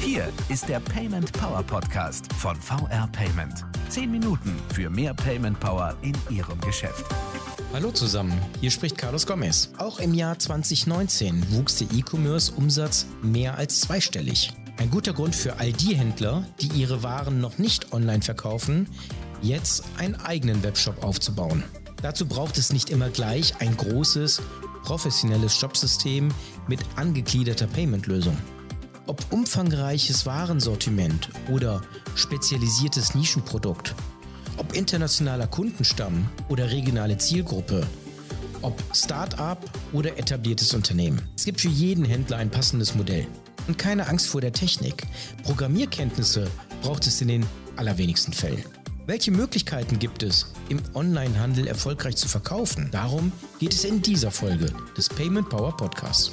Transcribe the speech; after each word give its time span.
Hier 0.00 0.28
ist 0.48 0.68
der 0.68 0.80
Payment 0.80 1.32
Power 1.32 1.62
Podcast 1.62 2.32
von 2.34 2.54
VR 2.56 3.08
Payment. 3.12 3.64
Zehn 3.88 4.10
Minuten 4.10 4.54
für 4.72 4.90
mehr 4.90 5.14
Payment 5.14 5.58
Power 5.58 5.96
in 6.02 6.14
Ihrem 6.30 6.60
Geschäft. 6.60 7.04
Hallo 7.72 7.90
zusammen, 7.90 8.32
hier 8.60 8.70
spricht 8.70 8.96
Carlos 8.96 9.26
Gomez. 9.26 9.70
Auch 9.78 9.98
im 9.98 10.14
Jahr 10.14 10.38
2019 10.38 11.52
wuchs 11.52 11.78
der 11.78 11.88
E-Commerce-Umsatz 11.92 13.06
mehr 13.22 13.58
als 13.58 13.80
zweistellig. 13.80 14.52
Ein 14.76 14.90
guter 14.90 15.12
Grund 15.12 15.34
für 15.34 15.58
all 15.58 15.72
die 15.72 15.96
Händler, 15.96 16.46
die 16.60 16.68
ihre 16.68 17.02
Waren 17.02 17.40
noch 17.40 17.58
nicht 17.58 17.92
online 17.92 18.22
verkaufen, 18.22 18.88
jetzt 19.42 19.84
einen 19.98 20.14
eigenen 20.16 20.62
Webshop 20.62 21.02
aufzubauen. 21.02 21.64
Dazu 22.02 22.26
braucht 22.26 22.58
es 22.58 22.72
nicht 22.72 22.90
immer 22.90 23.08
gleich 23.08 23.54
ein 23.60 23.76
großes, 23.76 24.42
professionelles 24.84 25.56
Shopsystem 25.56 26.28
mit 26.68 26.80
angegliederter 26.96 27.66
Payment-Lösung. 27.66 28.36
Ob 29.06 29.32
umfangreiches 29.32 30.26
Warensortiment 30.26 31.30
oder 31.50 31.82
spezialisiertes 32.14 33.14
Nischenprodukt, 33.14 33.94
ob 34.56 34.74
internationaler 34.74 35.46
Kundenstamm 35.46 36.28
oder 36.48 36.70
regionale 36.70 37.18
Zielgruppe, 37.18 37.86
ob 38.62 38.80
Start-up 38.94 39.64
oder 39.92 40.18
etabliertes 40.18 40.72
Unternehmen. 40.74 41.20
Es 41.36 41.44
gibt 41.44 41.60
für 41.60 41.68
jeden 41.68 42.04
Händler 42.04 42.38
ein 42.38 42.50
passendes 42.50 42.94
Modell. 42.94 43.26
Und 43.66 43.78
keine 43.78 44.08
Angst 44.08 44.26
vor 44.26 44.42
der 44.42 44.52
Technik. 44.52 45.06
Programmierkenntnisse 45.42 46.50
braucht 46.82 47.06
es 47.06 47.20
in 47.20 47.28
den 47.28 47.46
allerwenigsten 47.76 48.32
Fällen. 48.32 48.62
Welche 49.06 49.32
Möglichkeiten 49.32 49.98
gibt 49.98 50.22
es, 50.22 50.50
im 50.70 50.80
Onlinehandel 50.94 51.66
erfolgreich 51.66 52.16
zu 52.16 52.26
verkaufen? 52.26 52.88
Darum 52.90 53.32
geht 53.58 53.74
es 53.74 53.84
in 53.84 54.00
dieser 54.00 54.30
Folge 54.30 54.72
des 54.96 55.10
Payment 55.10 55.46
Power 55.50 55.76
Podcasts. 55.76 56.32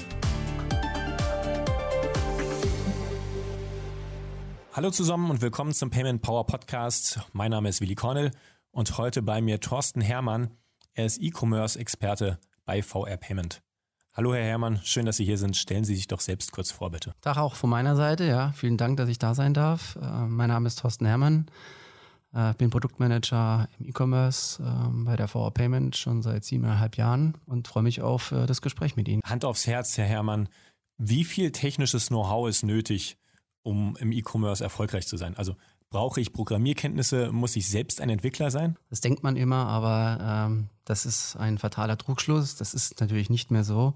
Hallo 4.71 4.89
zusammen 4.89 5.29
und 5.31 5.41
willkommen 5.41 5.73
zum 5.73 5.89
Payment 5.89 6.21
Power 6.21 6.45
Podcast. 6.45 7.19
Mein 7.33 7.51
Name 7.51 7.67
ist 7.67 7.81
Willi 7.81 7.95
Cornell 7.95 8.31
und 8.71 8.97
heute 8.97 9.21
bei 9.21 9.41
mir 9.41 9.59
Thorsten 9.59 9.99
Hermann. 9.99 10.51
Er 10.93 11.07
ist 11.07 11.21
E-Commerce-Experte 11.21 12.39
bei 12.63 12.81
VR 12.81 13.17
Payment. 13.17 13.61
Hallo 14.13 14.33
Herr 14.33 14.45
Hermann, 14.45 14.79
schön, 14.85 15.05
dass 15.05 15.17
Sie 15.17 15.25
hier 15.25 15.37
sind. 15.37 15.57
Stellen 15.57 15.83
Sie 15.83 15.95
sich 15.95 16.07
doch 16.07 16.21
selbst 16.21 16.53
kurz 16.53 16.71
vor, 16.71 16.89
bitte. 16.89 17.15
Tag 17.19 17.35
auch 17.35 17.55
von 17.55 17.69
meiner 17.69 17.97
Seite, 17.97 18.23
ja. 18.23 18.53
Vielen 18.53 18.77
Dank, 18.77 18.95
dass 18.95 19.09
ich 19.09 19.19
da 19.19 19.35
sein 19.35 19.53
darf. 19.53 19.97
Äh, 20.01 20.05
mein 20.05 20.47
Name 20.47 20.67
ist 20.67 20.79
Thorsten 20.79 21.05
Hermann. 21.05 21.47
Äh, 22.33 22.53
bin 22.53 22.69
Produktmanager 22.69 23.67
im 23.77 23.87
E-Commerce 23.87 24.63
äh, 24.63 24.89
bei 25.03 25.17
der 25.17 25.27
VR 25.27 25.51
Payment 25.51 25.97
schon 25.97 26.21
seit 26.21 26.45
siebeneinhalb 26.45 26.95
Jahren 26.95 27.35
und 27.45 27.67
freue 27.67 27.83
mich 27.83 28.01
auf 28.01 28.31
äh, 28.31 28.45
das 28.45 28.61
Gespräch 28.61 28.95
mit 28.95 29.09
Ihnen. 29.09 29.21
Hand 29.25 29.43
aufs 29.43 29.67
Herz, 29.67 29.97
Herr 29.97 30.05
Hermann. 30.05 30.47
Wie 30.97 31.25
viel 31.25 31.51
technisches 31.51 32.07
Know-how 32.07 32.47
ist 32.47 32.63
nötig, 32.63 33.17
um 33.63 33.97
im 33.99 34.13
E-Commerce 34.13 34.63
erfolgreich 34.63 35.07
zu 35.07 35.17
sein? 35.17 35.35
Also 35.35 35.55
brauche 35.89 36.21
ich 36.21 36.31
Programmierkenntnisse? 36.31 37.33
Muss 37.33 37.57
ich 37.57 37.67
selbst 37.67 37.99
ein 37.99 38.09
Entwickler 38.09 38.49
sein? 38.49 38.77
Das 38.89 39.01
denkt 39.01 39.23
man 39.23 39.35
immer, 39.35 39.67
aber 39.67 40.47
ähm, 40.47 40.69
das 40.85 41.05
ist 41.05 41.35
ein 41.35 41.57
fataler 41.57 41.97
Trugschluss. 41.97 42.55
Das 42.55 42.73
ist 42.73 43.01
natürlich 43.01 43.29
nicht 43.29 43.51
mehr 43.51 43.65
so. 43.65 43.93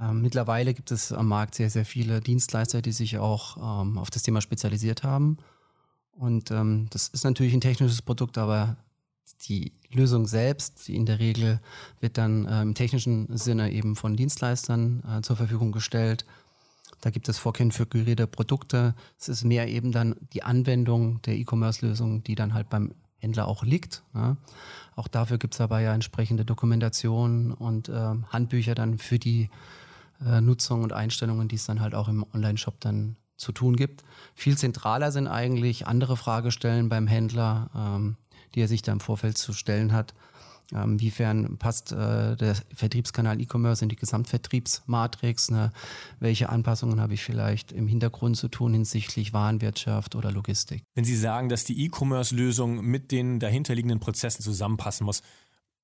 Ähm, 0.00 0.20
mittlerweile 0.20 0.74
gibt 0.74 0.90
es 0.90 1.12
am 1.12 1.28
Markt 1.28 1.54
sehr, 1.54 1.70
sehr 1.70 1.84
viele 1.84 2.20
Dienstleister, 2.20 2.82
die 2.82 2.92
sich 2.92 3.18
auch 3.18 3.82
ähm, 3.82 3.98
auf 3.98 4.10
das 4.10 4.24
Thema 4.24 4.40
spezialisiert 4.40 5.04
haben. 5.04 5.38
Und 6.18 6.50
ähm, 6.50 6.86
das 6.90 7.08
ist 7.08 7.24
natürlich 7.24 7.52
ein 7.54 7.60
technisches 7.60 8.02
Produkt, 8.02 8.38
aber 8.38 8.76
die 9.42 9.72
Lösung 9.92 10.26
selbst, 10.26 10.88
die 10.88 10.96
in 10.96 11.06
der 11.06 11.18
Regel 11.18 11.60
wird 12.00 12.16
dann 12.18 12.46
äh, 12.46 12.62
im 12.62 12.74
technischen 12.74 13.36
Sinne 13.36 13.70
eben 13.70 13.96
von 13.96 14.16
Dienstleistern 14.16 15.02
äh, 15.08 15.22
zur 15.22 15.36
Verfügung 15.36 15.72
gestellt. 15.72 16.24
Da 17.00 17.10
gibt 17.10 17.28
es 17.28 17.38
vorkonfigurierte 17.38 18.26
Produkte. 18.26 18.94
Es 19.18 19.28
ist 19.28 19.44
mehr 19.44 19.68
eben 19.68 19.92
dann 19.92 20.16
die 20.32 20.42
Anwendung 20.42 21.20
der 21.22 21.36
E-Commerce-Lösung, 21.36 22.22
die 22.24 22.34
dann 22.34 22.54
halt 22.54 22.70
beim 22.70 22.94
Händler 23.18 23.46
auch 23.46 23.62
liegt. 23.62 24.02
Ja. 24.14 24.36
Auch 24.94 25.08
dafür 25.08 25.38
gibt 25.38 25.54
es 25.54 25.60
aber 25.60 25.80
ja 25.80 25.94
entsprechende 25.94 26.44
Dokumentationen 26.44 27.52
und 27.52 27.88
äh, 27.88 28.14
Handbücher 28.28 28.74
dann 28.74 28.98
für 28.98 29.18
die 29.18 29.50
äh, 30.24 30.40
Nutzung 30.40 30.82
und 30.82 30.92
Einstellungen, 30.92 31.48
die 31.48 31.56
es 31.56 31.66
dann 31.66 31.80
halt 31.80 31.94
auch 31.94 32.08
im 32.08 32.24
Online-Shop 32.32 32.80
dann 32.80 33.16
zu 33.36 33.52
tun 33.52 33.76
gibt. 33.76 34.02
Viel 34.34 34.56
zentraler 34.56 35.12
sind 35.12 35.26
eigentlich 35.26 35.86
andere 35.86 36.16
Fragestellen 36.16 36.88
beim 36.88 37.06
Händler, 37.06 37.70
ähm, 37.74 38.16
die 38.54 38.60
er 38.60 38.68
sich 38.68 38.82
da 38.82 38.92
im 38.92 39.00
Vorfeld 39.00 39.38
zu 39.38 39.52
stellen 39.52 39.92
hat. 39.92 40.14
Ähm, 40.72 40.92
inwiefern 40.92 41.58
passt 41.58 41.92
äh, 41.92 42.36
der 42.36 42.56
Vertriebskanal 42.74 43.40
E-Commerce 43.40 43.84
in 43.84 43.88
die 43.88 43.96
Gesamtvertriebsmatrix? 43.96 45.50
Ne? 45.50 45.70
Welche 46.18 46.48
Anpassungen 46.48 47.00
habe 47.00 47.14
ich 47.14 47.22
vielleicht 47.22 47.72
im 47.72 47.86
Hintergrund 47.86 48.36
zu 48.36 48.48
tun 48.48 48.72
hinsichtlich 48.72 49.32
Warenwirtschaft 49.32 50.16
oder 50.16 50.32
Logistik? 50.32 50.82
Wenn 50.94 51.04
Sie 51.04 51.16
sagen, 51.16 51.48
dass 51.48 51.64
die 51.64 51.84
E-Commerce-Lösung 51.84 52.84
mit 52.84 53.12
den 53.12 53.38
dahinterliegenden 53.38 54.00
Prozessen 54.00 54.42
zusammenpassen 54.42 55.04
muss, 55.04 55.22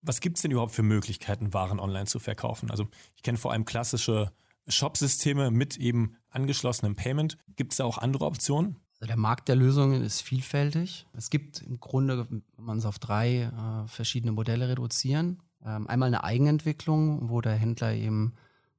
was 0.02 0.20
gibt 0.20 0.38
es 0.38 0.42
denn 0.42 0.50
überhaupt 0.50 0.74
für 0.74 0.82
Möglichkeiten, 0.82 1.54
Waren 1.54 1.78
online 1.78 2.06
zu 2.06 2.19
verkaufen? 2.19 2.70
Also 2.70 2.88
ich 3.14 3.22
kenne 3.22 3.38
vor 3.38 3.52
allem 3.52 3.64
klassische 3.64 4.32
Shop-Systeme 4.68 5.50
mit 5.50 5.76
eben 5.76 6.16
angeschlossenem 6.30 6.96
Payment. 6.96 7.38
Gibt 7.56 7.72
es 7.72 7.78
da 7.78 7.84
auch 7.84 7.98
andere 7.98 8.26
Optionen? 8.26 8.76
Also 8.94 9.08
der 9.08 9.16
Markt 9.16 9.48
der 9.48 9.56
Lösungen 9.56 10.02
ist 10.02 10.20
vielfältig. 10.20 11.06
Es 11.12 11.28
gibt 11.28 11.60
im 11.62 11.80
Grunde, 11.80 12.28
wenn 12.30 12.44
man 12.56 12.78
es 12.78 12.86
auf 12.86 12.98
drei 12.98 13.42
äh, 13.42 13.88
verschiedene 13.88 14.32
Modelle 14.32 14.68
reduzieren. 14.68 15.42
Ähm, 15.64 15.88
einmal 15.88 16.06
eine 16.06 16.24
Eigenentwicklung, 16.24 17.28
wo 17.28 17.40
der 17.40 17.54
Händler 17.54 17.94
eben 17.94 18.34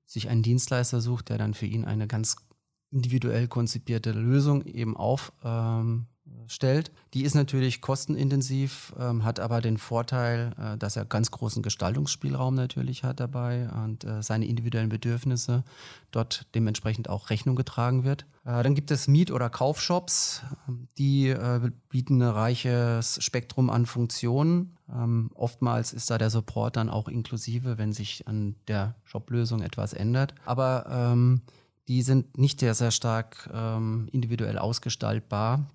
sich 0.05 0.29
einen 0.29 0.43
Dienstleister 0.43 1.01
sucht, 1.01 1.29
der 1.29 1.38
dann 1.38 1.53
für 1.53 1.66
ihn 1.66 1.85
eine 1.85 2.07
ganz 2.07 2.38
individuell 2.91 3.47
konzipierte 3.47 4.11
Lösung 4.11 4.63
eben 4.66 4.95
auf 4.95 5.33
ähm, 5.43 6.07
stellt. 6.47 6.91
Die 7.13 7.23
ist 7.23 7.35
natürlich 7.35 7.81
kostenintensiv, 7.81 8.94
ähm, 9.00 9.23
hat 9.23 9.39
aber 9.39 9.61
den 9.61 9.78
Vorteil, 9.78 10.53
äh, 10.57 10.78
dass 10.78 10.95
er 10.95 11.06
ganz 11.06 11.31
großen 11.31 11.63
Gestaltungsspielraum 11.63 12.56
natürlich 12.56 13.03
hat 13.03 13.19
dabei 13.19 13.69
und 13.69 14.03
äh, 14.03 14.22
seine 14.22 14.45
individuellen 14.45 14.89
Bedürfnisse 14.89 15.63
dort 16.11 16.47
dementsprechend 16.56 17.09
auch 17.09 17.29
Rechnung 17.29 17.56
getragen 17.56 18.03
wird. 18.03 18.25
Äh, 18.45 18.63
dann 18.63 18.75
gibt 18.75 18.91
es 18.91 19.07
Miet- 19.07 19.31
oder 19.31 19.50
Kaufshops, 19.50 20.41
die 20.97 21.29
äh, 21.29 21.72
bieten 21.89 22.22
ein 22.22 22.29
reiches 22.29 23.23
Spektrum 23.23 23.69
an 23.69 23.85
Funktionen. 23.85 24.78
Ähm, 24.90 25.31
oftmals 25.34 25.94
ist 25.94 26.09
da 26.09 26.17
der 26.17 26.29
Support 26.29 26.75
dann 26.75 26.90
auch 26.90 27.07
inklusive, 27.07 27.78
wenn 27.78 27.94
sich 27.94 28.28
an 28.28 28.55
der 28.67 28.95
Shoplösung 29.03 29.61
etwas 29.61 29.94
ändert. 29.94 30.35
Aber 30.45 30.85
ähm, 30.90 31.41
die 31.88 32.01
sind 32.01 32.38
nicht 32.38 32.59
sehr, 32.59 32.75
sehr 32.75 32.91
stark 32.91 33.50
ähm, 33.53 34.07
individuell 34.11 34.57
ausgestaltbar. 34.57 35.66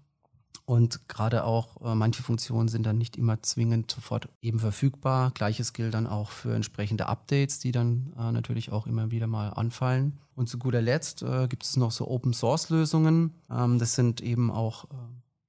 Und 0.68 1.08
gerade 1.08 1.44
auch 1.44 1.80
äh, 1.80 1.94
manche 1.94 2.22
Funktionen 2.22 2.68
sind 2.68 2.84
dann 2.84 2.98
nicht 2.98 3.16
immer 3.16 3.42
zwingend 3.42 3.90
sofort 3.90 4.28
eben 4.42 4.60
verfügbar. 4.60 5.30
Gleiches 5.30 5.72
gilt 5.72 5.94
dann 5.94 6.06
auch 6.06 6.30
für 6.30 6.54
entsprechende 6.54 7.06
Updates, 7.06 7.58
die 7.58 7.72
dann 7.72 8.12
äh, 8.18 8.32
natürlich 8.32 8.70
auch 8.70 8.86
immer 8.86 9.10
wieder 9.10 9.26
mal 9.26 9.48
anfallen. 9.48 10.18
Und 10.34 10.50
zu 10.50 10.58
guter 10.58 10.82
Letzt 10.82 11.22
äh, 11.22 11.48
gibt 11.48 11.64
es 11.64 11.78
noch 11.78 11.90
so 11.90 12.06
Open 12.06 12.34
Source 12.34 12.68
Lösungen. 12.68 13.32
Ähm, 13.50 13.78
das 13.78 13.94
sind 13.94 14.20
eben 14.20 14.50
auch 14.50 14.84
äh, 14.84 14.96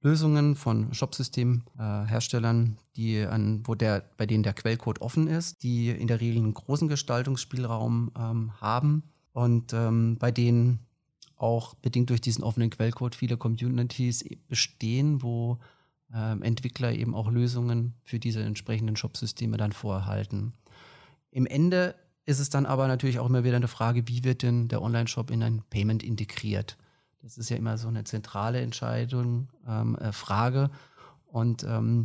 Lösungen 0.00 0.56
von 0.56 0.94
Shopsystemherstellern, 0.94 2.78
äh, 2.78 2.82
die 2.96 3.20
an, 3.20 3.60
wo 3.66 3.74
der, 3.74 4.02
bei 4.16 4.24
denen 4.24 4.42
der 4.42 4.54
Quellcode 4.54 5.02
offen 5.02 5.26
ist, 5.26 5.62
die 5.62 5.90
in 5.90 6.06
der 6.06 6.22
Regel 6.22 6.38
einen 6.38 6.54
großen 6.54 6.88
Gestaltungsspielraum 6.88 8.10
ähm, 8.18 8.52
haben 8.58 9.02
und 9.32 9.74
ähm, 9.74 10.16
bei 10.18 10.30
denen 10.30 10.78
auch 11.40 11.74
bedingt 11.74 12.10
durch 12.10 12.20
diesen 12.20 12.44
offenen 12.44 12.70
Quellcode 12.70 13.14
viele 13.14 13.36
Communities 13.36 14.24
bestehen, 14.48 15.22
wo 15.22 15.58
ähm, 16.14 16.42
Entwickler 16.42 16.92
eben 16.92 17.14
auch 17.14 17.30
Lösungen 17.30 17.94
für 18.02 18.18
diese 18.18 18.42
entsprechenden 18.42 18.96
Shopsysteme 18.96 19.56
dann 19.56 19.72
vorhalten. 19.72 20.52
Im 21.30 21.46
Ende 21.46 21.94
ist 22.26 22.40
es 22.40 22.50
dann 22.50 22.66
aber 22.66 22.88
natürlich 22.88 23.18
auch 23.18 23.26
immer 23.26 23.44
wieder 23.44 23.56
eine 23.56 23.68
Frage, 23.68 24.06
wie 24.06 24.24
wird 24.24 24.42
denn 24.42 24.68
der 24.68 24.82
Online-Shop 24.82 25.30
in 25.30 25.42
ein 25.42 25.62
Payment 25.70 26.02
integriert? 26.02 26.76
Das 27.22 27.38
ist 27.38 27.50
ja 27.50 27.56
immer 27.56 27.78
so 27.78 27.88
eine 27.88 28.04
zentrale 28.04 28.60
Entscheidung, 28.60 29.48
ähm, 29.66 29.96
äh, 29.96 30.12
Frage. 30.12 30.70
Und 31.26 31.64
ähm, 31.64 32.04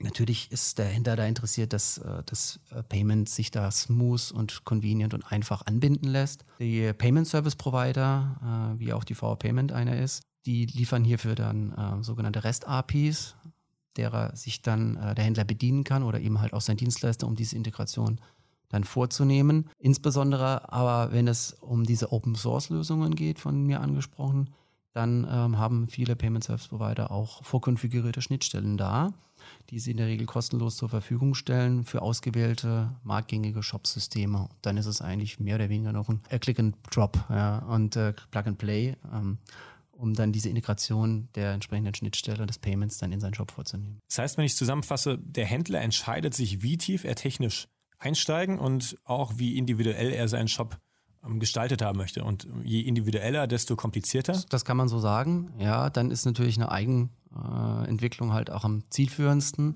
Natürlich 0.00 0.50
ist 0.50 0.78
der 0.78 0.86
Händler 0.86 1.16
da 1.16 1.24
interessiert, 1.24 1.72
dass 1.72 1.98
äh, 1.98 2.22
das 2.26 2.60
äh, 2.70 2.82
Payment 2.82 3.28
sich 3.28 3.50
da 3.50 3.70
smooth 3.70 4.32
und 4.32 4.64
convenient 4.64 5.14
und 5.14 5.30
einfach 5.30 5.66
anbinden 5.66 6.08
lässt. 6.08 6.44
Die 6.58 6.92
Payment 6.92 7.26
Service 7.26 7.56
Provider, 7.56 8.74
äh, 8.74 8.80
wie 8.80 8.92
auch 8.92 9.04
die 9.04 9.14
VR 9.14 9.36
Payment 9.36 9.72
einer 9.72 9.96
ist, 9.98 10.22
die 10.46 10.66
liefern 10.66 11.04
hierfür 11.04 11.34
dann 11.36 12.02
sogenannte 12.02 12.44
REST-APIs, 12.44 13.34
derer 13.96 14.36
sich 14.36 14.60
dann 14.60 14.92
der 15.16 15.24
Händler 15.24 15.44
bedienen 15.44 15.84
kann 15.84 16.02
oder 16.02 16.20
eben 16.20 16.38
halt 16.38 16.52
auch 16.52 16.60
sein 16.60 16.76
Dienstleister, 16.76 17.26
um 17.26 17.34
diese 17.34 17.56
Integration 17.56 18.20
dann 18.68 18.84
vorzunehmen. 18.84 19.70
Insbesondere 19.78 20.70
aber, 20.70 21.14
wenn 21.14 21.28
es 21.28 21.54
um 21.54 21.84
diese 21.84 22.12
Open-Source-Lösungen 22.12 23.14
geht, 23.14 23.38
von 23.38 23.62
mir 23.62 23.80
angesprochen, 23.80 24.50
dann 24.92 25.26
ähm, 25.30 25.58
haben 25.58 25.88
viele 25.88 26.14
Payment 26.14 26.44
Service 26.44 26.68
Provider 26.68 27.10
auch 27.10 27.42
vorkonfigurierte 27.42 28.20
Schnittstellen 28.20 28.76
da, 28.76 29.14
die 29.70 29.78
sie 29.78 29.92
in 29.92 29.96
der 29.96 30.06
Regel 30.06 30.26
kostenlos 30.26 30.76
zur 30.76 30.88
Verfügung 30.88 31.34
stellen 31.34 31.84
für 31.84 32.02
ausgewählte 32.02 32.94
marktgängige 33.02 33.62
Shop-Systeme. 33.62 34.48
Dann 34.62 34.76
ist 34.76 34.86
es 34.86 35.00
eigentlich 35.00 35.40
mehr 35.40 35.56
oder 35.56 35.68
weniger 35.68 35.92
noch 35.92 36.08
ein 36.08 36.20
Click 36.40 36.58
and 36.58 36.76
Drop 36.90 37.18
ja, 37.30 37.58
und 37.58 37.96
äh, 37.96 38.12
Plug 38.30 38.46
and 38.46 38.58
Play. 38.58 38.96
Ähm, 39.12 39.38
um 39.96 40.14
dann 40.14 40.32
diese 40.32 40.48
Integration 40.48 41.28
der 41.34 41.52
entsprechenden 41.52 41.94
Schnittstelle 41.94 42.46
des 42.46 42.58
Payments 42.58 42.98
dann 42.98 43.12
in 43.12 43.20
seinen 43.20 43.34
Shop 43.34 43.50
vorzunehmen. 43.52 44.00
Das 44.08 44.18
heißt, 44.18 44.38
wenn 44.38 44.44
ich 44.44 44.56
zusammenfasse, 44.56 45.18
der 45.18 45.46
Händler 45.46 45.80
entscheidet 45.80 46.34
sich, 46.34 46.62
wie 46.62 46.76
tief 46.76 47.04
er 47.04 47.14
technisch 47.14 47.68
einsteigen 47.98 48.58
und 48.58 48.96
auch 49.04 49.34
wie 49.36 49.56
individuell 49.56 50.12
er 50.12 50.28
seinen 50.28 50.48
Shop 50.48 50.78
ähm, 51.24 51.40
gestaltet 51.40 51.82
haben 51.82 51.98
möchte. 51.98 52.24
Und 52.24 52.46
je 52.64 52.80
individueller, 52.80 53.46
desto 53.46 53.76
komplizierter. 53.76 54.42
Das 54.48 54.64
kann 54.64 54.76
man 54.76 54.88
so 54.88 54.98
sagen. 54.98 55.52
Ja, 55.58 55.90
dann 55.90 56.10
ist 56.10 56.24
natürlich 56.24 56.56
eine 56.56 56.70
Eigenentwicklung 57.34 58.32
halt 58.32 58.50
auch 58.50 58.64
am 58.64 58.82
zielführendsten. 58.90 59.74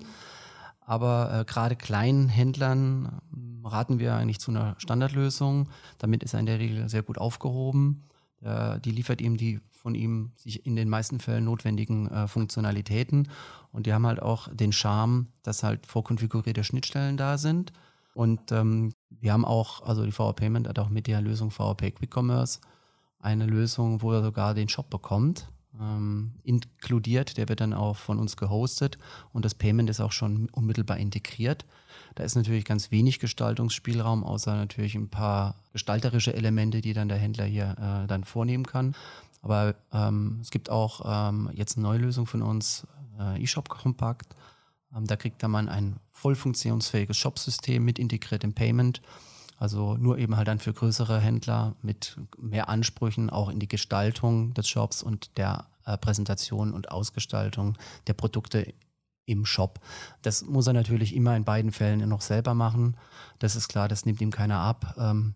Aber 0.81 1.31
äh, 1.31 1.45
gerade 1.45 1.75
kleinen 1.75 2.29
Händlern 2.29 3.21
ähm, 3.33 3.65
raten 3.65 3.99
wir 3.99 4.15
eigentlich 4.15 4.39
zu 4.39 4.51
einer 4.51 4.75
Standardlösung. 4.79 5.69
Damit 5.99 6.23
ist 6.23 6.33
er 6.33 6.39
in 6.39 6.47
der 6.47 6.59
Regel 6.59 6.89
sehr 6.89 7.03
gut 7.03 7.17
aufgehoben. 7.17 8.03
Äh, 8.41 8.79
die 8.79 8.91
liefert 8.91 9.21
ihm 9.21 9.37
die 9.37 9.59
von 9.69 9.95
ihm 9.95 10.33
sich 10.35 10.65
in 10.65 10.75
den 10.75 10.89
meisten 10.89 11.19
Fällen 11.19 11.45
notwendigen 11.45 12.09
äh, 12.09 12.27
Funktionalitäten. 12.27 13.29
Und 13.71 13.85
die 13.85 13.93
haben 13.93 14.07
halt 14.07 14.21
auch 14.21 14.49
den 14.53 14.73
Charme, 14.73 15.27
dass 15.43 15.63
halt 15.63 15.85
vorkonfigurierte 15.85 16.63
Schnittstellen 16.63 17.17
da 17.17 17.37
sind. 17.37 17.71
Und 18.13 18.51
ähm, 18.51 18.93
wir 19.09 19.31
haben 19.31 19.45
auch, 19.45 19.83
also 19.83 20.03
die 20.03 20.17
VA 20.17 20.33
Payment 20.33 20.67
hat 20.67 20.79
auch 20.79 20.89
mit 20.89 21.07
der 21.07 21.21
Lösung 21.21 21.51
VAP 21.51 21.95
Quick 21.95 22.13
Commerce 22.13 22.59
eine 23.19 23.45
Lösung, 23.45 24.01
wo 24.01 24.11
er 24.11 24.23
sogar 24.23 24.53
den 24.53 24.69
Shop 24.69 24.89
bekommt, 24.89 25.49
ähm, 25.79 26.31
inkludiert. 26.43 27.37
Der 27.37 27.49
wird 27.49 27.61
dann 27.61 27.73
auch 27.73 27.95
von 27.95 28.19
uns 28.19 28.37
gehostet 28.37 28.97
und 29.33 29.45
das 29.45 29.55
Payment 29.55 29.89
ist 29.89 29.99
auch 29.99 30.11
schon 30.11 30.49
unmittelbar 30.51 30.97
integriert. 30.97 31.65
Da 32.15 32.23
ist 32.23 32.35
natürlich 32.35 32.65
ganz 32.65 32.91
wenig 32.91 33.19
Gestaltungsspielraum, 33.19 34.23
außer 34.23 34.55
natürlich 34.55 34.95
ein 34.95 35.09
paar 35.09 35.55
gestalterische 35.73 36.33
Elemente, 36.33 36.81
die 36.81 36.93
dann 36.93 37.09
der 37.09 37.17
Händler 37.17 37.45
hier 37.45 37.75
äh, 37.77 38.07
dann 38.07 38.23
vornehmen 38.23 38.65
kann. 38.65 38.95
Aber 39.41 39.75
ähm, 39.93 40.39
es 40.41 40.51
gibt 40.51 40.69
auch 40.69 41.01
ähm, 41.05 41.49
jetzt 41.53 41.77
eine 41.77 41.83
neue 41.83 41.99
Lösung 41.99 42.25
von 42.25 42.41
uns, 42.41 42.85
äh, 43.19 43.41
eShop 43.41 43.69
Compact. 43.69 44.35
Ähm, 44.95 45.07
da 45.07 45.15
kriegt 45.15 45.41
man 45.43 45.69
ein 45.69 45.97
voll 46.11 46.35
funktionsfähiges 46.35 47.17
Shop-System 47.17 47.83
mit 47.83 47.99
integriertem 47.99 48.53
Payment. 48.53 49.01
Also 49.59 49.97
nur 49.97 50.17
eben 50.17 50.37
halt 50.37 50.47
dann 50.47 50.59
für 50.59 50.71
größere 50.71 51.19
Händler 51.19 51.75
mit 51.81 52.17
mehr 52.37 52.69
Ansprüchen 52.69 53.29
auch 53.29 53.49
in 53.49 53.59
die 53.59 53.67
Gestaltung 53.67 54.53
des 54.53 54.69
Shops 54.69 55.03
und 55.03 55.37
der 55.37 55.67
äh, 55.85 55.97
Präsentation 55.97 56.73
und 56.73 56.91
Ausgestaltung 56.91 57.77
der 58.07 58.13
Produkte 58.13 58.73
im 59.25 59.45
Shop. 59.45 59.81
Das 60.21 60.43
muss 60.45 60.65
er 60.65 60.73
natürlich 60.73 61.13
immer 61.13 61.35
in 61.35 61.43
beiden 61.43 61.71
Fällen 61.71 62.07
noch 62.07 62.21
selber 62.21 62.53
machen. 62.53 62.95
Das 63.37 63.57
ist 63.57 63.67
klar, 63.67 63.89
das 63.89 64.05
nimmt 64.05 64.21
ihm 64.21 64.31
keiner 64.31 64.59
ab. 64.59 64.95
Ähm, 64.97 65.35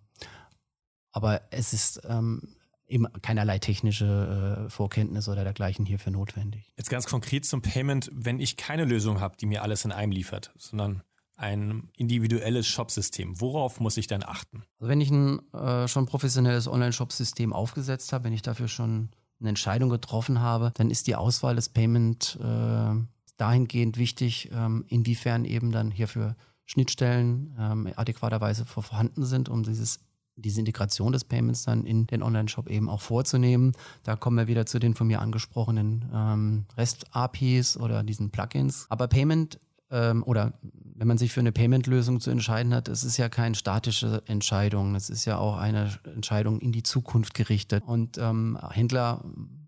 aber 1.11 1.41
es 1.51 1.73
ist 1.73 2.01
ähm, 2.05 2.55
eben 2.87 3.11
keinerlei 3.21 3.59
technische 3.59 4.65
äh, 4.65 4.69
Vorkenntnisse 4.69 5.31
oder 5.31 5.43
dergleichen 5.43 5.85
hierfür 5.85 6.13
notwendig. 6.13 6.71
Jetzt 6.77 6.89
ganz 6.89 7.07
konkret 7.07 7.45
zum 7.45 7.61
Payment, 7.61 8.09
wenn 8.13 8.39
ich 8.39 8.55
keine 8.55 8.85
Lösung 8.85 9.19
habe, 9.19 9.35
die 9.35 9.47
mir 9.47 9.63
alles 9.63 9.83
in 9.83 9.91
einem 9.91 10.13
liefert, 10.13 10.53
sondern 10.57 11.03
ein 11.44 11.90
individuelles 11.98 12.66
Shopsystem. 12.68 13.40
Worauf 13.40 13.80
muss 13.80 13.98
ich 13.98 14.07
dann 14.07 14.24
achten? 14.24 14.63
Also 14.80 14.90
wenn 14.90 15.01
ich 15.01 15.12
ein 15.12 15.42
äh, 15.54 15.88
schon 15.88 16.06
professionelles 16.06 16.68
Online-Shop-System 16.68 17.51
aufgesetzt 17.51 18.13
habe, 18.13 18.25
wenn 18.25 18.34
ich 18.34 18.42
dafür 18.42 18.69
schon 18.69 19.10
eine 19.40 19.50
Entscheidung 19.50 19.90
getroffen 19.90 20.40
habe, 20.40 20.72
dann 20.75 20.90
ist 20.90 21.07
die 21.07 21.16
Auswahl 21.16 21.56
des 21.56 21.69
Payment 21.69 22.40
äh, 22.42 22.95
dahingehend 23.38 23.98
wichtig, 23.98 24.50
ähm, 24.54 24.86
inwiefern 24.88 25.44
eben 25.44 25.72
dann 25.72 25.92
hierfür 25.92 26.36
Schnittstellen 26.66 27.54
ähm, 27.60 27.90
adäquaterweise 27.95 28.66
vorhanden 28.66 29.25
sind, 29.25 29.50
um 29.50 29.63
dieses 29.63 30.00
diese 30.36 30.60
Integration 30.60 31.12
des 31.12 31.24
Payments 31.24 31.63
dann 31.63 31.86
in 31.86 32.07
den 32.07 32.24
Online-Shop 32.24 32.69
eben 32.69 32.90
auch 32.90 33.01
vorzunehmen. 33.01 33.74
Da 34.04 34.16
kommen 34.16 34.38
wir 34.38 34.48
wieder 34.48 34.66
zu 34.66 34.80
den 34.80 34.95
von 34.95 35.07
mir 35.07 35.22
angesprochenen 35.22 36.10
ähm, 36.13 36.66
REST-APIs 36.75 37.78
oder 37.78 38.04
diesen 38.04 38.31
Plugins. 38.31 38.88
Aber 38.90 39.07
Payment 39.07 39.60
ähm, 39.94 40.24
oder 40.24 40.54
wenn 40.95 41.07
man 41.07 41.18
sich 41.18 41.31
für 41.31 41.40
eine 41.40 41.51
Payment-Lösung 41.51 42.19
zu 42.19 42.30
entscheiden 42.30 42.74
hat, 42.74 42.88
es 42.88 43.04
ist 43.04 43.18
ja 43.18 43.30
keine 43.30 43.56
statische 43.56 44.22
Entscheidung. 44.25 44.95
Es 44.95 45.10
ist 45.10 45.25
ja 45.25 45.38
auch 45.38 45.57
eine 45.57 45.90
Entscheidung 46.13 46.60
in 46.60 46.72
die 46.72 46.84
Zukunft 46.84 47.34
gerichtet. 47.34 47.84
Und 47.86 48.18
ähm, 48.18 48.60
Händler 48.69 49.24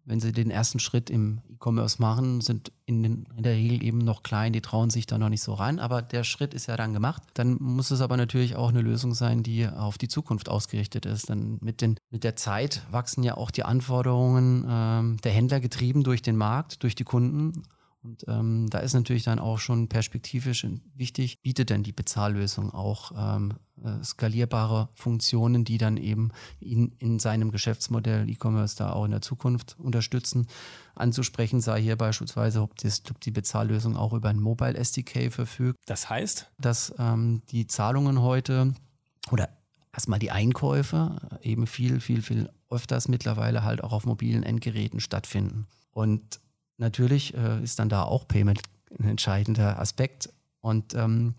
wenn 0.05 0.19
sie 0.19 0.31
den 0.31 0.51
ersten 0.51 0.79
Schritt 0.79 1.09
im 1.09 1.41
E-Commerce 1.49 1.99
machen, 1.99 2.39
sind 2.41 2.71
in, 2.85 3.01
den, 3.01 3.27
in, 3.35 3.43
der 3.43 3.53
Regel 3.53 3.83
eben 3.83 3.97
noch 3.97 4.21
klein, 4.21 4.53
die 4.53 4.61
trauen 4.61 4.91
sich 4.91 5.07
da 5.07 5.17
noch 5.17 5.29
nicht 5.29 5.41
so 5.41 5.53
ran, 5.53 5.79
aber 5.79 6.01
der 6.01 6.23
Schritt 6.23 6.53
ist 6.53 6.67
ja 6.67 6.77
dann 6.77 6.93
gemacht. 6.93 7.23
Dann 7.33 7.57
muss 7.59 7.91
es 7.91 8.01
aber 8.01 8.15
natürlich 8.15 8.55
auch 8.55 8.69
eine 8.69 8.81
Lösung 8.81 9.15
sein, 9.15 9.41
die 9.41 9.67
auf 9.67 9.97
die 9.97 10.07
Zukunft 10.07 10.47
ausgerichtet 10.47 11.05
ist. 11.05 11.29
Denn 11.29 11.57
mit, 11.61 11.81
den, 11.81 11.97
mit 12.11 12.23
der 12.23 12.35
Zeit 12.35 12.83
wachsen 12.91 13.23
ja 13.23 13.35
auch 13.35 13.49
die 13.49 13.63
Anforderungen 13.63 14.65
ähm, 14.69 15.17
der 15.23 15.31
Händler 15.31 15.59
getrieben 15.59 16.03
durch 16.03 16.21
den 16.21 16.37
Markt, 16.37 16.83
durch 16.83 16.93
die 16.93 17.03
Kunden. 17.03 17.63
Und 18.05 18.23
ähm, 18.27 18.69
da 18.69 18.79
ist 18.79 18.93
natürlich 18.93 19.23
dann 19.23 19.39
auch 19.39 19.57
schon 19.57 19.89
perspektivisch 19.89 20.67
wichtig, 20.93 21.41
bietet 21.41 21.71
denn 21.71 21.81
die 21.81 21.91
Bezahllösung 21.91 22.71
auch 22.71 23.11
ähm, 23.17 23.55
äh, 23.83 24.03
skalierbare 24.03 24.89
Funktionen, 24.93 25.65
die 25.65 25.79
dann 25.79 25.97
eben 25.97 26.29
ihn 26.59 26.93
in 26.99 27.17
seinem 27.17 27.49
Geschäftsmodell 27.49 28.29
E-Commerce 28.29 28.75
da 28.77 28.93
auch 28.93 29.05
in 29.05 29.11
der 29.11 29.21
Zukunft 29.21 29.75
unterstützen. 29.79 30.45
Anzusprechen 30.93 31.61
sei 31.61 31.81
hier 31.81 31.95
beispielsweise, 31.95 32.61
ob, 32.61 32.77
das, 32.77 33.01
ob 33.09 33.19
die 33.21 33.31
Bezahllösung 33.31 33.97
auch 33.97 34.13
über 34.13 34.29
ein 34.29 34.39
Mobile 34.39 34.75
SDK 34.75 35.31
verfügt. 35.31 35.79
Das 35.87 36.07
heißt? 36.07 36.51
Dass 36.59 36.93
ähm, 36.99 37.41
die 37.49 37.65
Zahlungen 37.65 38.21
heute 38.21 38.75
oder 39.31 39.49
erstmal 39.91 40.19
die 40.19 40.29
Einkäufe 40.29 41.15
eben 41.41 41.65
viel, 41.65 41.99
viel, 42.01 42.21
viel 42.21 42.51
öfters 42.69 43.07
mittlerweile 43.07 43.63
halt 43.63 43.83
auch 43.83 43.93
auf 43.93 44.05
mobilen 44.05 44.43
Endgeräten 44.43 44.99
stattfinden. 44.99 45.65
Und 45.91 46.39
Natürlich 46.77 47.33
äh, 47.35 47.63
ist 47.63 47.79
dann 47.79 47.89
da 47.89 48.03
auch 48.03 48.27
Payment 48.27 48.61
ein 48.99 49.09
entscheidender 49.09 49.79
Aspekt. 49.79 50.29
Und 50.61 50.93
ähm, 50.93 51.35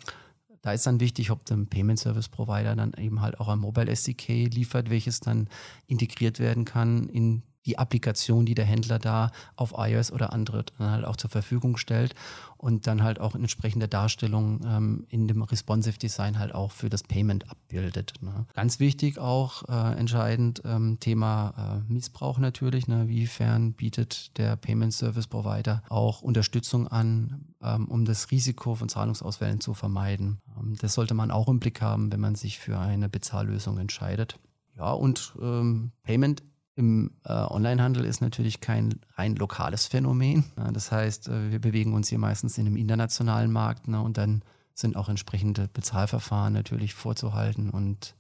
da 0.62 0.73
ist 0.73 0.87
dann 0.87 1.00
wichtig, 1.00 1.31
ob 1.31 1.44
der 1.44 1.56
Payment 1.56 1.99
Service 1.99 2.29
Provider 2.29 2.75
dann 2.75 2.93
eben 2.94 3.21
halt 3.21 3.38
auch 3.38 3.49
ein 3.49 3.59
Mobile 3.59 3.91
SDK 3.91 4.47
liefert, 4.47 4.91
welches 4.91 5.21
dann 5.21 5.49
integriert 5.87 6.38
werden 6.38 6.65
kann 6.65 7.09
in 7.09 7.43
die 7.66 7.78
Applikation, 7.78 8.46
die 8.46 8.54
der 8.54 8.64
Händler 8.64 8.98
da 8.98 9.32
auf 9.56 9.74
iOS 9.76 10.12
oder 10.12 10.32
Android 10.32 10.72
dann 10.78 10.90
halt 10.90 11.04
auch 11.04 11.16
zur 11.16 11.30
Verfügung 11.30 11.76
stellt 11.76 12.14
und 12.58 12.86
dann 12.86 13.02
halt 13.02 13.20
auch 13.20 13.34
in 13.34 13.42
entsprechender 13.42 13.86
Darstellung 13.86 14.60
ähm, 14.66 15.06
in 15.08 15.28
dem 15.28 15.42
Responsive 15.42 15.98
Design 15.98 16.38
halt 16.38 16.54
auch 16.54 16.72
für 16.72 16.88
das 16.88 17.02
Payment 17.02 17.50
abbildet. 17.50 18.14
Ne. 18.20 18.46
Ganz 18.54 18.80
wichtig 18.80 19.18
auch 19.18 19.68
äh, 19.68 19.98
entscheidend 19.98 20.62
ähm, 20.64 20.98
Thema 20.98 21.82
äh, 21.88 21.92
Missbrauch 21.92 22.38
natürlich. 22.38 22.88
Ne. 22.88 23.08
Wiefern 23.08 23.73
bietet 23.75 24.37
der 24.38 24.56
Payment 24.56 24.92
Service 24.92 25.26
Provider 25.26 25.82
auch 25.88 26.23
Unterstützung 26.23 26.88
an, 26.88 27.54
ähm, 27.62 27.87
um 27.87 28.04
das 28.04 28.30
Risiko 28.30 28.75
von 28.75 28.88
Zahlungsausfällen 28.88 29.61
zu 29.61 29.75
vermeiden. 29.75 30.40
Ähm, 30.58 30.76
das 30.80 30.94
sollte 30.94 31.14
man 31.14 31.30
auch 31.30 31.49
im 31.49 31.61
Blick 31.61 31.80
haben, 31.82 32.11
wenn 32.12 32.20
man 32.20 32.35
sich 32.35 32.58
für 32.58 32.78
eine 32.78 33.08
Bezahllösung 33.08 33.78
entscheidet. 33.78 34.38
Ja, 34.76 34.92
und 34.92 35.35
ähm, 35.40 35.92
Payment 36.02 36.42
im 36.76 37.11
äh, 37.25 37.33
Onlinehandel 37.33 38.04
ist 38.04 38.21
natürlich 38.21 38.61
kein 38.61 39.00
rein 39.14 39.35
lokales 39.35 39.87
Phänomen. 39.87 40.45
Ja, 40.56 40.71
das 40.71 40.92
heißt, 40.92 41.28
äh, 41.28 41.50
wir 41.50 41.59
bewegen 41.59 41.95
uns 41.95 42.09
hier 42.09 42.18
meistens 42.18 42.59
in 42.59 42.66
einem 42.66 42.76
internationalen 42.76 43.50
Markt 43.50 43.88
ne, 43.88 44.00
und 44.00 44.18
dann 44.18 44.42
sind 44.75 44.95
auch 44.95 45.09
entsprechende 45.09 45.68
Bezahlverfahren 45.73 46.52
natürlich 46.52 46.95
vorzuhalten 46.95 47.71
und 47.71 48.14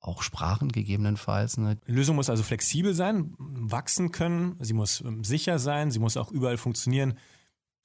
auch 0.00 0.22
Sprachen 0.22 0.72
gegebenenfalls. 0.72 1.58
Ne. 1.58 1.76
Die 1.86 1.92
Lösung 1.92 2.16
muss 2.16 2.30
also 2.30 2.42
flexibel 2.42 2.94
sein, 2.94 3.34
wachsen 3.38 4.10
können, 4.10 4.56
sie 4.58 4.72
muss 4.72 5.02
ähm, 5.02 5.22
sicher 5.22 5.58
sein, 5.58 5.90
sie 5.90 5.98
muss 5.98 6.16
auch 6.16 6.30
überall 6.30 6.56
funktionieren. 6.56 7.18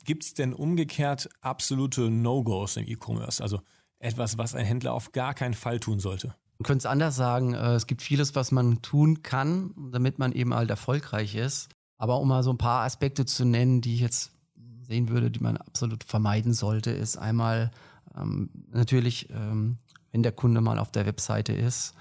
Gibt 0.06 0.24
es 0.24 0.34
denn 0.34 0.54
umgekehrt 0.54 1.30
absolute 1.42 2.10
No-Gos 2.10 2.78
im 2.78 2.88
E-Commerce? 2.88 3.44
Also 3.44 3.60
etwas, 4.00 4.38
was 4.38 4.56
ein 4.56 4.66
Händler 4.66 4.94
auf 4.94 5.12
gar 5.12 5.34
keinen 5.34 5.54
Fall 5.54 5.80
tun 5.80 6.00
sollte? 6.00 6.36
Man 6.64 6.68
könnte 6.68 6.84
es 6.84 6.86
anders 6.86 7.18
sagen, 7.18 7.56
äh, 7.56 7.74
es 7.74 7.88
gibt 7.88 8.02
vieles, 8.02 8.36
was 8.36 8.54
man 8.54 8.82
tun 8.82 9.22
kann, 9.22 9.74
damit 9.92 10.18
man 10.18 10.32
eben 10.32 10.54
halt 10.54 10.70
erfolgreich 10.70 11.36
ist. 11.36 11.68
Aber 11.98 12.22
um 12.22 12.30
mal 12.30 12.42
so 12.42 12.52
ein 12.52 12.58
paar 12.58 12.86
Aspekte 12.86 13.26
zu 13.26 13.44
nennen, 13.44 13.82
die 13.82 13.96
ich 13.96 14.00
jetzt 14.00 14.32
sehen 14.80 15.10
würde, 15.10 15.30
die 15.30 15.42
man 15.42 15.58
absolut 15.58 16.06
vermeiden 16.06 16.54
sollte, 16.54 16.92
ist 16.92 17.18
einmal 17.18 17.70
ähm, 18.18 18.50
natürlich, 18.72 19.30
ähm, 19.32 19.80
wenn 20.14 20.24
der 20.24 20.32
Kunde 20.32 20.62
mal 20.62 20.80
auf 20.80 20.90
der 20.90 21.06
Webseite 21.06 21.52
ist, 21.52 21.96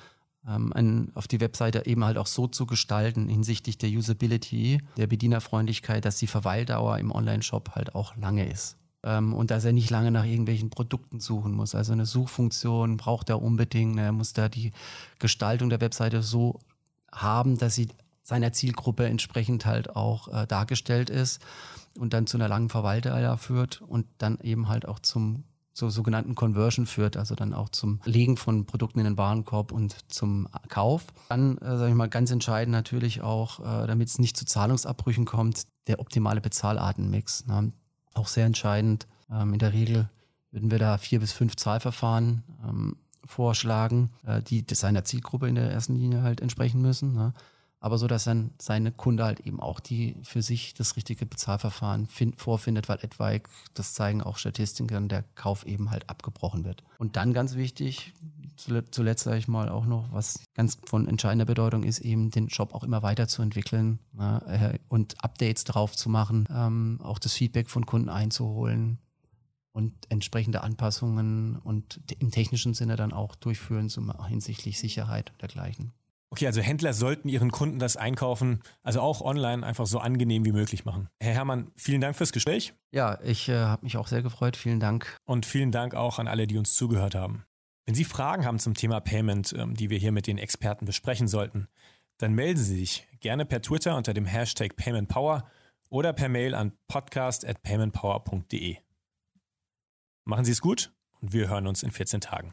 ähm, 0.47 0.73
ein, 0.73 1.11
auf 1.17 1.27
die 1.27 1.41
Webseite 1.41 1.85
eben 1.87 2.05
halt 2.05 2.17
auch 2.17 2.29
so 2.29 2.47
zu 2.47 2.65
gestalten 2.65 3.29
hinsichtlich 3.29 3.79
der 3.79 3.91
Usability, 3.91 4.81
der 4.97 5.09
Bedienerfreundlichkeit, 5.09 6.05
dass 6.05 6.19
die 6.19 6.29
Verweildauer 6.29 6.99
im 6.99 7.11
Online-Shop 7.11 7.71
halt 7.75 7.97
auch 7.97 8.15
lange 8.15 8.49
ist 8.49 8.77
ähm, 9.05 9.35
und 9.35 9.51
dass 9.51 9.65
er 9.65 9.73
nicht 9.73 9.91
lange 9.91 10.11
nach 10.11 10.25
irgendwelchen 10.25 10.71
Produkten 10.71 11.21
suchen 11.21 11.53
muss. 11.53 11.75
Also 11.75 11.93
eine 11.93 12.07
Suchfunktion 12.07 12.97
braucht 12.97 13.29
er 13.31 13.43
unbedingt. 13.43 13.99
Er 13.99 14.13
muss 14.13 14.33
da 14.33 14.49
die 14.49 14.73
Gestaltung 15.19 15.71
der 15.71 15.81
Webseite 15.81 16.23
so 16.23 16.59
haben, 17.11 17.59
dass 17.59 17.75
sie 17.75 17.89
seiner 18.23 18.53
Zielgruppe 18.53 19.07
entsprechend 19.07 19.67
halt 19.67 19.97
auch 19.97 20.29
äh, 20.29 20.47
dargestellt 20.47 21.11
ist 21.11 21.43
und 21.99 22.15
dann 22.15 22.27
zu 22.27 22.37
einer 22.37 22.49
langen 22.49 22.69
Verweildauer 22.69 23.37
führt 23.37 23.83
und 23.83 24.07
dann 24.19 24.39
eben 24.41 24.69
halt 24.69 24.87
auch 24.87 25.01
zum 25.01 25.45
zur 25.75 25.91
sogenannten 25.91 26.35
Conversion 26.35 26.87
führt, 26.87 27.17
also 27.17 27.35
dann 27.35 27.55
auch 27.55 27.71
zum 27.71 28.01
Legen 28.05 28.37
von 28.37 28.67
Produkten 28.67 28.99
in 28.99 29.07
den 29.07 29.17
Warenkorb 29.17 29.73
und 29.73 29.97
zum 30.13 30.47
Kauf. 30.69 31.07
Dann, 31.29 31.57
äh, 31.59 31.79
sage 31.79 31.89
ich 31.89 31.95
mal, 31.95 32.09
ganz 32.09 32.31
entscheidend 32.31 32.73
natürlich 32.73 33.23
auch, 33.23 33.61
äh, 33.61 33.87
damit 33.87 34.09
es 34.09 34.19
nicht 34.19 34.37
zu 34.37 34.45
Zahlungsabbrüchen 34.45 35.25
kommt, 35.25 35.63
der 35.87 35.99
optimale 35.99 36.41
Bezahlartenmix. 36.41 37.47
Ne? 37.47 37.73
Auch 38.15 38.29
sehr 38.29 38.47
entscheidend. 38.47 39.07
Ähm, 39.31 39.55
in 39.55 39.59
der 39.59 39.73
Regel 39.73 40.09
würden 40.51 40.71
wir 40.71 40.79
da 40.79 40.99
vier 40.99 41.21
bis 41.21 41.33
fünf 41.33 41.57
Zahlverfahren 41.57 42.43
ähm, 42.69 42.97
vorschlagen, 43.25 44.11
äh, 44.27 44.43
die 44.43 44.65
seiner 44.73 45.05
Zielgruppe 45.05 45.49
in 45.49 45.55
der 45.55 45.71
ersten 45.71 45.97
Linie 45.97 46.23
halt 46.23 46.41
entsprechen 46.41 46.83
müssen. 46.83 47.15
Ne? 47.15 47.33
aber 47.83 47.99
so, 47.99 48.07
dass 48.07 48.25
dann 48.25 48.53
seine 48.61 48.93
Kunde 48.93 49.25
halt 49.25 49.41
eben 49.41 49.59
auch 49.59 49.81
die 49.81 50.15
für 50.23 50.41
sich 50.41 50.73
das 50.73 50.95
richtige 50.95 51.27
Bezahlverfahren 51.27 52.07
find, 52.07 52.41
vorfindet, 52.41 52.89
weil 52.89 52.99
etwaig, 53.03 53.49
das 53.75 53.93
zeigen 53.95 54.23
auch 54.23 54.39
Statistiken, 54.39 55.09
der 55.09 55.25
Kauf 55.35 55.67
eben 55.67 55.91
halt 55.91 56.09
abgebrochen 56.09 56.65
wird. 56.65 56.85
Und 56.99 57.17
dann 57.17 57.33
ganz 57.35 57.57
wichtig, 57.57 58.13
zuletzt 58.57 59.25
sage 59.25 59.39
ich 59.39 59.49
mal 59.49 59.69
auch 59.69 59.87
noch, 59.87 60.13
was 60.13 60.45
ganz 60.55 60.79
von 60.85 61.09
entscheidender 61.09 61.45
Bedeutung 61.45 61.83
ist, 61.83 62.01
eben 62.01 62.31
den 62.31 62.51
Shop 62.51 62.75
auch 62.75 62.85
immer 62.85 63.03
weiterzuentwickeln 63.03 63.99
ne, 64.13 64.79
und 64.89 65.23
Updates 65.25 65.65
drauf 65.65 65.97
zu 65.97 66.09
machen, 66.09 66.49
ähm, 66.55 66.99
auch 67.03 67.19
das 67.19 67.35
Feedback 67.35 67.71
von 67.71 67.87
Kunden 67.87 68.09
einzuholen 68.09 68.99
und 69.73 69.95
entsprechende 70.11 70.63
Anpassungen 70.63 71.57
und 71.57 72.01
im 72.19 72.31
technischen 72.31 72.75
Sinne 72.75 72.97
dann 72.97 73.13
auch 73.13 73.35
durchführen, 73.35 73.91
hinsichtlich 74.29 74.79
Sicherheit 74.79 75.31
und 75.33 75.43
dergleichen. 75.43 75.93
Okay, 76.33 76.47
also 76.47 76.63
Händler 76.63 76.95
sollten 76.95 77.29
ihren 77.29 77.51
Kunden 77.51 77.79
das 77.79 77.99
Einkaufen, 77.99 78.63
also 78.83 79.03
auch 79.03 79.21
online, 79.21 79.67
einfach 79.67 79.87
so 79.87 79.99
angenehm 79.99 80.47
wie 80.47 80.53
möglich 80.53 80.87
machen. 80.87 81.09
Herr 81.21 81.35
Herrmann, 81.35 81.71
vielen 81.77 82.01
Dank 82.01 82.17
fürs 82.17 82.33
Gespräch. 82.33 82.73
Ja, 82.91 83.21
ich 83.23 83.51
äh, 83.51 83.59
habe 83.59 83.85
mich 83.85 83.99
auch 83.99 84.07
sehr 84.07 84.23
gefreut. 84.23 84.57
Vielen 84.57 84.81
Dank. 84.81 85.15
Und 85.27 85.45
vielen 85.45 85.73
Dank 85.73 85.95
auch 85.95 86.19
an 86.19 86.29
alle, 86.29 86.47
die 86.47 86.57
uns 86.57 86.75
zugehört 86.75 87.15
haben. 87.15 87.45
Wenn 87.85 87.95
Sie 87.95 88.05
Fragen 88.05 88.45
haben 88.45 88.59
zum 88.59 88.75
Thema 88.75 89.01
Payment, 89.01 89.55
ähm, 89.59 89.75
die 89.75 89.91
wir 89.91 89.99
hier 89.99 90.13
mit 90.13 90.27
den 90.27 90.39
Experten 90.39 90.87
besprechen 90.87 91.29
sollten, 91.29 91.69
dann 92.19 92.33
melden 92.33 92.59
Sie 92.59 92.77
sich 92.79 93.09
gerne 93.21 93.45
per 93.45 93.61
Twitter 93.61 93.97
unter 93.97 94.15
dem 94.15 94.27
Hashtag 94.27 94.77
PaymentPower 94.77 95.51
oder 95.89 96.13
per 96.13 96.29
Mail 96.29 96.55
an 96.55 96.73
podcast.paymentpower.de. 96.87 98.77
Machen 100.25 100.45
Sie 100.45 100.53
es 100.53 100.61
gut 100.61 100.93
und 101.21 101.33
wir 101.33 101.49
hören 101.49 101.67
uns 101.67 101.83
in 101.83 101.91
14 101.91 102.21
Tagen. 102.21 102.53